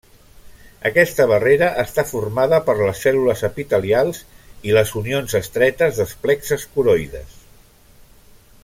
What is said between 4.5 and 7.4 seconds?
i les unions estretes dels plexes coroides.